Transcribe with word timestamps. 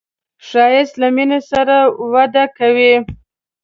ښایست 0.47 0.95
له 1.01 1.07
مینې 1.15 1.39
سره 1.51 1.75
وده 2.13 2.45
کوي 2.57 2.93